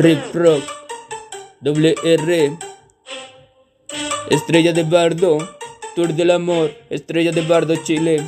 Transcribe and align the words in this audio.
Rip 0.00 0.34
Rock, 0.34 0.64
doble 1.60 1.94
R, 2.02 2.56
Estrella 4.30 4.72
de 4.72 4.82
Bardo, 4.84 5.36
Tour 5.94 6.14
del 6.14 6.30
Amor, 6.30 6.72
Estrella 6.88 7.32
de 7.32 7.42
Bardo, 7.42 7.76
Chile. 7.84 8.26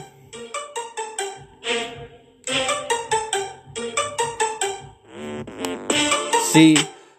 Sí, 6.52 6.74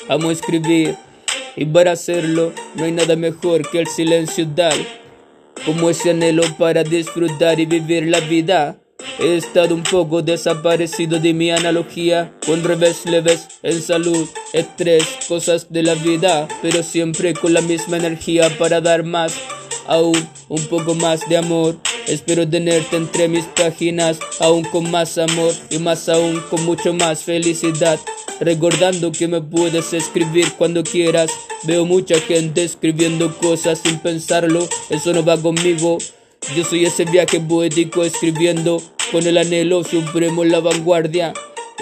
amo 0.08 0.30
escribir 0.30 0.98
y 1.56 1.66
para 1.66 1.94
hacerlo 1.94 2.54
no 2.76 2.84
hay 2.84 2.92
nada 2.92 3.16
mejor 3.16 3.68
que 3.72 3.80
el 3.80 3.88
silencio 3.88 4.48
tal, 4.56 4.78
como 5.66 5.90
ese 5.90 6.12
anhelo 6.12 6.44
para 6.60 6.84
disfrutar 6.84 7.60
y 7.60 7.66
vivir 7.66 8.08
la 8.08 8.20
vida. 8.20 8.83
He 9.20 9.38
estado 9.38 9.76
un 9.76 9.84
poco 9.84 10.22
desaparecido 10.24 11.20
de 11.20 11.34
mi 11.34 11.52
analogía, 11.52 12.34
con 12.46 12.64
revés 12.64 13.06
leves 13.06 13.48
en 13.62 13.82
salud, 13.82 14.28
estrés, 14.54 15.06
cosas 15.28 15.68
de 15.70 15.84
la 15.84 15.94
vida, 15.94 16.48
pero 16.62 16.82
siempre 16.82 17.34
con 17.34 17.54
la 17.54 17.62
misma 17.62 17.98
energía 17.98 18.50
para 18.58 18.82
dar 18.82 19.04
más, 19.04 19.36
aún 19.88 20.18
un 20.50 20.66
poco 20.66 20.96
más 20.96 21.28
de 21.30 21.38
amor. 21.38 21.78
Espero 22.08 22.48
tenerte 22.50 22.98
entre 22.98 23.28
mis 23.28 23.46
páginas, 23.46 24.20
aún 24.40 24.64
con 24.64 24.90
más 24.90 25.18
amor 25.18 25.54
y 25.70 25.78
más 25.78 26.10
aún 26.10 26.42
con 26.50 26.66
mucho 26.66 26.94
más 26.94 27.24
felicidad. 27.24 28.00
Recordando 28.40 29.12
que 29.12 29.28
me 29.28 29.42
puedes 29.42 29.94
escribir 29.94 30.52
cuando 30.58 30.84
quieras. 30.84 31.32
Veo 31.64 31.86
mucha 31.86 32.20
gente 32.20 32.64
escribiendo 32.64 33.38
cosas 33.38 33.80
sin 33.80 34.00
pensarlo, 34.00 34.68
eso 34.90 35.14
no 35.14 35.24
va 35.24 35.38
conmigo. 35.38 36.00
Yo 36.56 36.66
soy 36.66 36.86
ese 36.86 37.06
viaje 37.06 37.40
poético 37.40 38.04
escribiendo 38.04 38.82
con 39.14 39.28
el 39.28 39.38
anhelo 39.38 39.84
supremo 39.84 40.44
la 40.44 40.60
vanguardia 40.60 41.34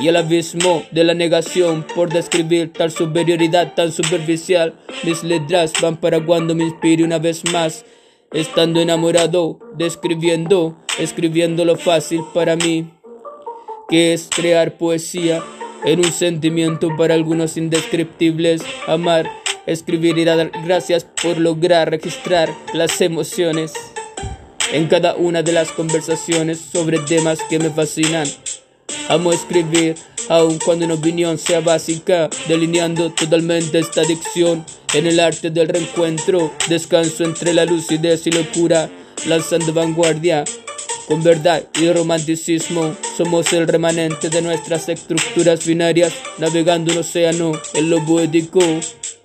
y 0.02 0.10
el 0.10 0.18
abismo 0.18 0.84
de 0.92 1.06
la 1.06 1.14
negación 1.14 1.88
por 1.96 2.10
describir 2.10 2.74
tal 2.74 2.92
superioridad 2.92 3.74
tan 3.74 3.94
superficial. 3.94 4.74
Mis 5.04 5.24
letras 5.24 5.72
van 5.82 5.96
para 5.96 6.20
cuando 6.26 6.56
me 6.56 6.66
inspire 6.66 7.06
una 7.06 7.20
vez 7.20 7.46
más, 7.54 7.86
estando 8.34 8.82
enamorado, 8.82 9.60
describiendo, 9.78 10.78
escribiendo 11.00 11.64
lo 11.64 11.78
fácil 11.78 12.22
para 12.34 12.58
mí, 12.58 12.92
que 13.88 14.12
es 14.12 14.28
crear 14.30 14.78
poesía 14.78 15.42
en 15.86 16.00
un 16.00 16.12
sentimiento 16.12 16.90
para 16.98 17.14
algunos 17.14 17.56
indescriptibles, 17.56 18.62
amar, 18.88 19.32
escribir 19.68 20.18
y 20.18 20.26
dar 20.26 20.52
gracias 20.66 21.08
por 21.24 21.38
lograr 21.38 21.92
registrar 21.92 22.50
las 22.74 23.00
emociones 23.00 23.74
en 24.72 24.88
cada 24.88 25.16
una 25.16 25.44
de 25.44 25.52
las 25.52 25.72
conversaciones 25.72 26.60
sobre 26.60 27.00
temas 27.00 27.40
que 27.50 27.60
me 27.60 27.70
fascinan. 27.70 28.28
Amo 29.10 29.32
escribir, 29.32 29.96
aun 30.30 30.58
cuando 30.60 30.86
una 30.86 30.96
opinión 30.96 31.38
sea 31.38 31.60
básica, 31.60 32.30
delineando 32.48 33.12
totalmente 33.12 33.80
esta 33.80 34.02
adicción 34.02 34.66
en 34.94 35.08
el 35.08 35.20
arte 35.20 35.50
del 35.50 35.70
reencuentro. 35.70 36.52
Descanso 36.70 37.24
entre 37.24 37.54
la 37.54 37.66
lucidez 37.66 38.28
y 38.28 38.32
locura, 38.32 38.90
lanzando 39.28 39.74
vanguardia. 39.74 40.44
Con 41.08 41.24
verdad 41.24 41.64
y 41.80 41.92
romanticismo, 41.92 42.96
somos 43.18 43.52
el 43.52 43.68
remanente 43.68 44.30
de 44.30 44.42
nuestras 44.42 44.88
estructuras 44.88 45.66
binarias, 45.66 46.14
navegando 46.38 46.94
un 46.94 47.00
océano 47.00 47.52
en 47.74 47.90
lo 47.90 48.06
poético. 48.06 48.62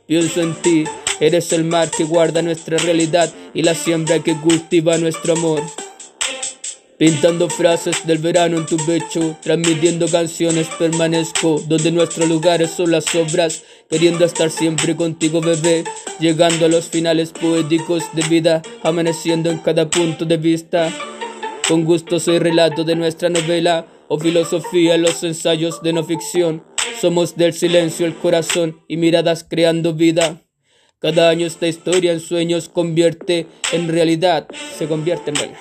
Pienso 0.06 0.40
en 0.40 0.54
ti, 0.62 0.84
Eres 1.20 1.52
el 1.52 1.64
mar 1.64 1.90
que 1.90 2.04
guarda 2.04 2.42
nuestra 2.42 2.78
realidad 2.78 3.32
y 3.54 3.62
la 3.62 3.74
siembra 3.74 4.22
que 4.22 4.36
cultiva 4.36 4.98
nuestro 4.98 5.32
amor. 5.32 5.62
Pintando 6.98 7.50
frases 7.50 8.06
del 8.06 8.18
verano 8.18 8.56
en 8.56 8.64
tu 8.64 8.78
pecho, 8.78 9.36
transmitiendo 9.42 10.08
canciones 10.08 10.66
permanezco, 10.78 11.62
donde 11.68 11.92
nuestros 11.92 12.26
lugares 12.26 12.70
son 12.70 12.90
las 12.90 13.14
obras, 13.14 13.64
queriendo 13.90 14.24
estar 14.24 14.50
siempre 14.50 14.96
contigo 14.96 15.42
bebé, 15.42 15.84
llegando 16.20 16.64
a 16.64 16.68
los 16.70 16.86
finales 16.86 17.32
poéticos 17.32 18.04
de 18.14 18.22
vida, 18.28 18.62
amaneciendo 18.82 19.50
en 19.50 19.58
cada 19.58 19.90
punto 19.90 20.24
de 20.24 20.38
vista. 20.38 20.90
Con 21.68 21.84
gusto 21.84 22.18
soy 22.18 22.38
relato 22.38 22.82
de 22.82 22.96
nuestra 22.96 23.28
novela 23.28 23.86
o 24.08 24.18
filosofía 24.18 24.94
en 24.94 25.02
los 25.02 25.22
ensayos 25.22 25.82
de 25.82 25.92
no 25.92 26.02
ficción. 26.02 26.62
Somos 26.98 27.36
del 27.36 27.52
silencio 27.52 28.06
el 28.06 28.14
corazón 28.14 28.80
y 28.88 28.96
miradas 28.96 29.44
creando 29.44 29.92
vida. 29.92 30.45
Cada 30.98 31.28
año 31.28 31.46
esta 31.46 31.68
historia 31.68 32.12
en 32.12 32.20
sueños 32.20 32.70
convierte 32.70 33.46
en 33.70 33.86
realidad, 33.86 34.48
se 34.78 34.88
convierte 34.88 35.28
en 35.28 35.36
realidad. 35.36 35.60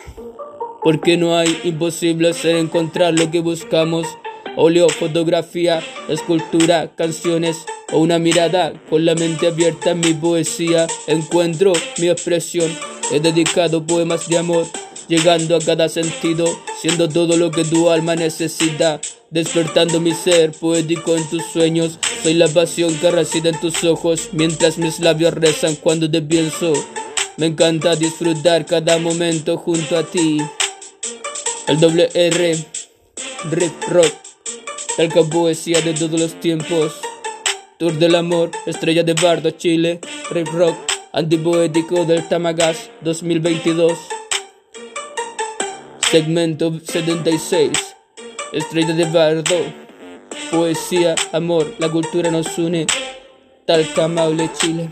Porque 0.82 1.18
no 1.18 1.36
hay 1.36 1.60
imposible 1.66 2.32
ser 2.34 2.56
encontrar 2.56 3.20
lo 3.20 3.30
que 3.32 3.42
buscamos. 3.42 4.08
Óleo, 4.56 4.88
fotografía, 4.88 5.82
escultura, 6.08 6.96
canciones 6.96 7.66
o 7.92 8.00
una 8.00 8.18
mirada 8.18 8.72
con 8.90 9.04
la 9.04 9.14
mente 9.14 9.48
abierta 9.48 9.92
en 9.92 10.00
mi 10.00 10.14
poesía. 10.14 10.88
Encuentro 11.06 11.74
mi 11.98 12.08
expresión. 12.08 12.72
He 13.12 13.20
dedicado 13.20 13.86
poemas 13.86 14.30
de 14.30 14.38
amor, 14.38 14.66
llegando 15.08 15.56
a 15.56 15.60
cada 15.60 15.90
sentido, 15.90 16.46
siendo 16.82 17.10
todo 17.10 17.38
lo 17.38 17.52
que 17.52 17.64
tu 17.64 17.90
alma 17.90 18.16
necesita 18.16 19.00
despertando 19.36 20.00
mi 20.00 20.14
ser 20.14 20.52
poético 20.52 21.16
en 21.16 21.30
tus 21.30 21.44
sueños. 21.48 22.00
Soy 22.24 22.36
la 22.36 22.48
pasión 22.48 22.96
que 22.96 23.12
reside 23.12 23.50
en 23.50 23.60
tus 23.60 23.84
ojos 23.84 24.30
mientras 24.32 24.78
mis 24.78 25.00
labios 25.00 25.34
rezan 25.34 25.76
cuando 25.76 26.10
te 26.10 26.22
pienso. 26.22 26.74
Me 27.38 27.48
encanta 27.48 27.96
disfrutar 27.96 28.66
cada 28.66 28.98
momento 28.98 29.58
junto 29.58 29.98
a 29.98 30.04
ti. 30.04 30.38
El 31.68 31.80
doble 31.82 32.10
R, 32.14 32.66
Rick 33.52 33.90
Rock, 33.90 34.14
el 34.98 35.10
poesía 35.10 35.82
de 35.82 35.94
todos 35.94 36.18
los 36.20 36.40
tiempos. 36.40 36.94
Tour 37.78 38.00
del 38.00 38.16
amor, 38.16 38.52
estrella 38.66 39.04
de 39.04 39.16
Bardo, 39.16 39.52
Chile, 39.52 40.00
Rick 40.32 40.48
Rock, 40.54 40.78
antipoético 41.12 42.06
del 42.06 42.26
Tamagas 42.30 42.90
2022. 43.02 44.15
Segmento 46.16 46.72
76. 46.80 47.72
Estrella 48.54 48.94
de 48.94 49.04
bardo, 49.04 49.58
poesía, 50.50 51.14
amor, 51.34 51.76
la 51.78 51.92
cultura 51.92 52.32
nos 52.32 52.58
une. 52.58 52.88
Talca, 53.68 54.08
Maule, 54.08 54.50
Chile. 54.54 54.90